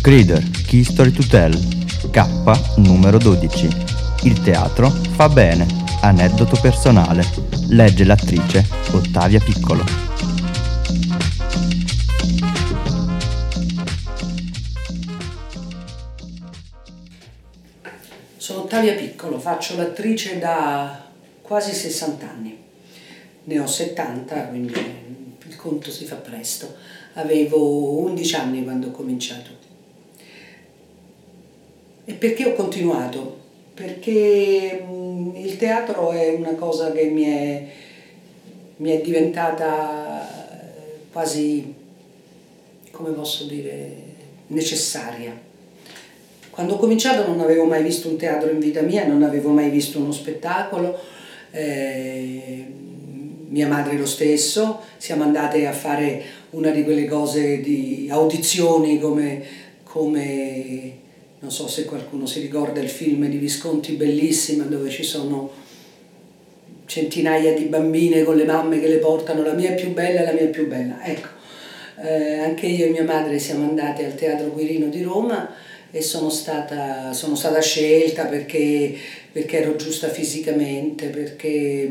Grider, 0.00 0.42
Key 0.66 0.84
Story 0.84 1.10
to 1.12 1.22
Tell, 1.26 1.52
K 2.10 2.26
numero 2.76 3.18
12. 3.18 3.68
Il 4.22 4.40
teatro 4.40 4.88
fa 4.90 5.28
bene. 5.28 5.66
Aneddoto 6.00 6.58
personale. 6.60 7.24
Legge 7.68 8.04
l'attrice 8.04 8.66
Ottavia 8.92 9.38
Piccolo. 9.38 9.84
Sono 18.36 18.60
Ottavia 18.60 18.94
Piccolo, 18.94 19.38
faccio 19.38 19.76
l'attrice 19.76 20.38
da 20.38 21.04
quasi 21.42 21.74
60 21.74 22.28
anni. 22.28 22.56
Ne 23.44 23.58
ho 23.58 23.66
70, 23.66 24.34
quindi 24.46 25.07
conto 25.58 25.90
si 25.90 26.04
fa 26.04 26.14
presto. 26.14 26.72
Avevo 27.14 27.98
11 27.98 28.34
anni 28.36 28.62
quando 28.62 28.86
ho 28.86 28.90
cominciato. 28.92 29.50
E 32.04 32.12
perché 32.14 32.46
ho 32.46 32.54
continuato? 32.54 33.36
Perché 33.74 34.82
mh, 34.88 35.32
il 35.36 35.56
teatro 35.58 36.12
è 36.12 36.30
una 36.30 36.54
cosa 36.54 36.90
che 36.92 37.04
mi 37.04 37.24
è, 37.24 37.66
mi 38.76 38.90
è 38.90 39.00
diventata 39.02 40.26
quasi, 41.12 41.74
come 42.90 43.10
posso 43.10 43.44
dire, 43.44 43.92
necessaria. 44.46 45.38
Quando 46.50 46.74
ho 46.74 46.78
cominciato 46.78 47.26
non 47.26 47.40
avevo 47.40 47.64
mai 47.64 47.82
visto 47.82 48.08
un 48.08 48.16
teatro 48.16 48.50
in 48.50 48.58
vita 48.58 48.80
mia, 48.80 49.06
non 49.06 49.22
avevo 49.22 49.50
mai 49.50 49.68
visto 49.70 49.98
uno 49.98 50.12
spettacolo, 50.12 50.98
eh, 51.50 52.66
mia 53.48 53.66
madre 53.66 53.96
lo 53.96 54.06
stesso, 54.06 54.80
siamo 54.96 55.22
andate 55.22 55.66
a 55.66 55.72
fare 55.72 56.22
una 56.50 56.70
di 56.70 56.84
quelle 56.84 57.06
cose 57.06 57.60
di 57.60 58.08
audizioni 58.10 58.98
come, 58.98 59.42
come 59.82 60.92
non 61.40 61.50
so 61.50 61.68
se 61.68 61.84
qualcuno 61.84 62.26
si 62.26 62.40
ricorda 62.40 62.80
il 62.80 62.88
film 62.88 63.26
di 63.28 63.36
Visconti 63.36 63.92
bellissima 63.92 64.64
dove 64.64 64.90
ci 64.90 65.02
sono 65.02 65.66
centinaia 66.86 67.52
di 67.52 67.64
bambine 67.64 68.24
con 68.24 68.36
le 68.36 68.44
mamme 68.44 68.80
che 68.80 68.88
le 68.88 68.96
portano 68.96 69.42
la 69.42 69.52
mia 69.52 69.70
è 69.70 69.74
più 69.74 69.92
bella, 69.92 70.22
la 70.22 70.32
mia 70.32 70.42
è 70.42 70.48
più 70.48 70.66
bella. 70.66 71.04
Ecco, 71.04 71.28
eh, 72.02 72.38
anche 72.38 72.66
io 72.66 72.86
e 72.86 72.90
mia 72.90 73.04
madre 73.04 73.38
siamo 73.38 73.68
andate 73.68 74.04
al 74.04 74.14
Teatro 74.14 74.48
Quirino 74.48 74.88
di 74.88 75.02
Roma 75.02 75.54
e 75.90 76.02
sono 76.02 76.30
stata, 76.30 77.12
sono 77.12 77.34
stata 77.34 77.60
scelta 77.60 78.24
perché, 78.24 78.94
perché 79.30 79.60
ero 79.60 79.76
giusta 79.76 80.08
fisicamente, 80.08 81.08
perché 81.08 81.90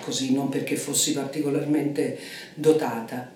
così, 0.00 0.32
non 0.32 0.48
perché 0.48 0.76
fossi 0.76 1.12
particolarmente 1.12 2.18
dotata. 2.54 3.30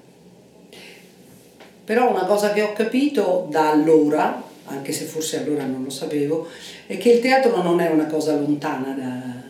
Però 1.84 2.10
una 2.10 2.24
cosa 2.24 2.52
che 2.52 2.62
ho 2.62 2.72
capito 2.72 3.46
da 3.50 3.70
allora, 3.70 4.42
anche 4.66 4.92
se 4.92 5.05
forse 5.05 5.42
allora 5.42 5.64
non 5.64 5.83
lo 5.83 5.90
sapevo, 5.90 6.46
è 6.86 6.96
che 6.96 7.10
il 7.10 7.20
teatro 7.20 7.62
non 7.62 7.80
è 7.80 7.90
una 7.90 8.06
cosa 8.06 8.36
lontana 8.36 8.94
da, 8.94 9.42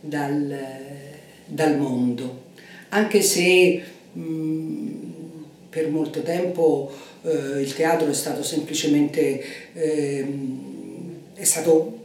dal, 0.00 0.58
dal, 1.44 1.76
mondo, 1.76 2.44
anche 2.88 3.20
se 3.22 3.82
mh, 4.12 4.88
per 5.68 5.90
molto 5.90 6.22
tempo 6.22 6.90
eh, 7.22 7.60
il 7.60 7.74
teatro 7.74 8.08
è 8.08 8.14
stato 8.14 8.42
semplicemente 8.42 9.72
eh, 9.74 10.26
è 11.34 11.44
stato 11.44 11.99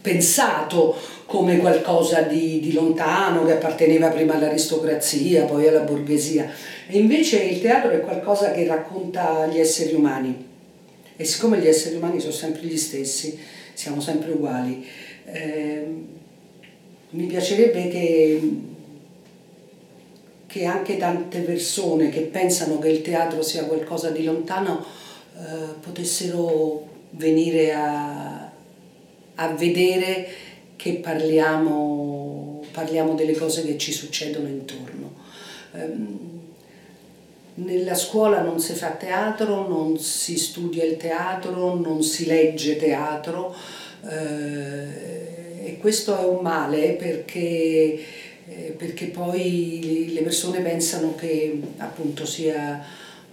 pensato 0.00 0.96
come 1.26 1.58
qualcosa 1.58 2.22
di, 2.22 2.60
di, 2.60 2.72
lontano 2.72 3.44
che 3.44 3.54
apparteneva 3.54 4.08
prima 4.08 4.34
all'aristocrazia, 4.34 5.44
poi 5.44 5.66
alla 5.66 5.80
borghesia. 5.80 6.48
E 6.86 6.98
invece 6.98 7.42
il 7.42 7.60
teatro 7.60 7.90
è 7.90 8.00
qualcosa 8.00 8.52
che 8.52 8.66
racconta 8.66 9.46
gli 9.46 9.58
esseri 9.58 9.94
umani 9.94 10.44
e 11.16 11.24
siccome 11.24 11.58
gli 11.58 11.66
esseri 11.66 11.96
umani 11.96 12.20
sono 12.20 12.32
sempre 12.32 12.62
gli 12.62 12.76
stessi, 12.76 13.38
siamo 13.72 14.00
sempre 14.00 14.32
uguali, 14.32 14.86
eh, 15.24 15.86
mi 17.10 17.26
piacerebbe 17.26 17.88
che, 17.88 18.50
che, 20.46 20.64
anche 20.64 20.96
tante 20.98 21.40
persone 21.40 22.10
che 22.10 22.20
pensano 22.20 22.78
che 22.78 22.88
il 22.88 23.00
teatro 23.00 23.42
sia 23.42 23.64
qualcosa 23.64 24.10
di 24.10 24.24
lontano 24.24 24.84
eh, 25.36 25.72
potessero 25.80 26.86
venire 27.10 27.72
a, 27.72 28.52
a 29.36 29.48
vedere 29.48 30.28
che 30.76 30.94
parliamo, 30.94 32.62
parliamo, 32.70 33.14
delle 33.14 33.34
cose 33.34 33.64
che 33.64 33.78
ci 33.78 33.92
succedono 33.92 34.48
intorno. 34.48 35.14
Eh, 35.72 36.34
nella 37.56 37.94
scuola 37.94 38.42
non 38.42 38.60
si 38.60 38.74
fa 38.74 38.90
teatro, 38.90 39.66
non 39.66 39.98
si 39.98 40.36
studia 40.36 40.84
il 40.84 40.98
teatro, 40.98 41.74
non 41.74 42.02
si 42.02 42.26
legge 42.26 42.76
teatro 42.76 43.54
eh, 44.04 45.64
e 45.64 45.78
questo 45.80 46.18
è 46.18 46.24
un 46.24 46.42
male 46.42 46.92
perché, 46.92 47.98
eh, 48.46 48.74
perché, 48.76 49.06
poi 49.06 50.10
le 50.12 50.20
persone 50.20 50.60
pensano 50.60 51.14
che 51.14 51.58
appunto 51.78 52.26
sia 52.26 52.84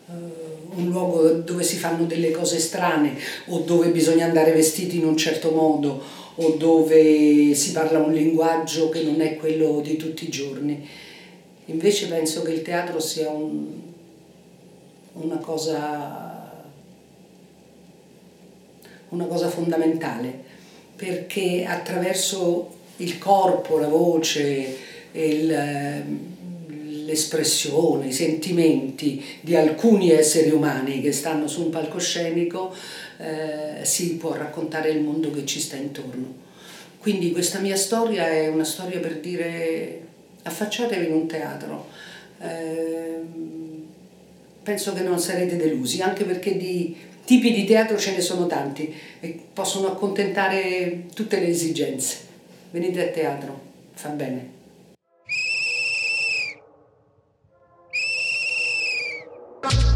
un 0.06 0.90
luogo 0.90 1.30
dove 1.30 1.64
si 1.64 1.78
fanno 1.78 2.06
delle 2.06 2.32
cose 2.32 2.60
strane 2.60 3.16
o 3.48 3.60
dove 3.60 3.90
bisogna 3.90 4.26
andare 4.26 4.52
vestiti 4.52 4.98
in 4.98 5.06
un 5.06 5.16
certo 5.16 5.52
modo 5.52 6.02
o 6.36 6.50
dove 6.52 7.54
si 7.54 7.72
parla 7.72 8.00
un 8.00 8.12
linguaggio 8.12 8.90
che 8.90 9.04
non 9.04 9.22
è 9.22 9.38
quello 9.38 9.82
di 9.82 9.98
tutti 9.98 10.26
i 10.26 10.30
giorni. 10.30 10.88
Invece 11.66 12.08
penso 12.08 12.42
che 12.42 12.52
il 12.52 12.62
teatro 12.62 13.00
sia 13.00 13.30
un, 13.30 13.68
una 15.14 15.38
cosa, 15.38 16.66
una 19.10 19.26
cosa 19.26 19.48
fondamentale, 19.48 20.44
perché 20.96 21.66
attraverso 21.66 22.72
il 22.98 23.18
corpo, 23.18 23.78
la 23.78 23.88
voce, 23.88 24.78
il, 25.12 26.04
l'espressione, 27.06 28.08
i 28.08 28.12
sentimenti 28.12 29.24
di 29.42 29.56
alcuni 29.56 30.12
esseri 30.12 30.52
umani 30.52 31.02
che 31.02 31.12
stanno 31.12 31.48
su 31.48 31.64
un 31.64 31.70
palcoscenico 31.70 32.74
eh, 33.18 33.84
si 33.84 34.16
può 34.16 34.34
raccontare 34.34 34.90
il 34.90 35.02
mondo 35.02 35.32
che 35.32 35.46
ci 35.46 35.60
sta 35.60 35.76
intorno. 35.76 36.42
Quindi 37.00 37.32
questa 37.32 37.60
mia 37.60 37.76
storia 37.76 38.28
è 38.28 38.48
una 38.48 38.64
storia 38.64 39.00
per 39.00 39.20
dire 39.20 40.02
affacciatevi 40.44 41.06
in 41.06 41.14
un 41.14 41.28
teatro. 41.28 41.88
Eh, 42.40 43.22
penso 44.64 44.94
che 44.94 45.02
non 45.02 45.20
sarete 45.20 45.58
delusi, 45.58 46.02
anche 46.02 46.24
perché 46.24 46.58
di 46.58 46.96
tipi 47.26 47.54
di 47.54 47.66
teatro 47.66 47.98
ce 47.98 48.14
ne 48.16 48.22
sono 48.22 48.48
tanti 48.48 48.94
e 49.20 49.40
possono 49.54 49.88
accontentare 49.88 51.06
tutte 51.14 51.40
le 51.40 51.48
esigenze. 51.48 52.18
Venite 52.72 53.10
a 53.10 53.12
teatro, 53.12 53.60
fa 53.94 54.10
bene. 54.10 54.62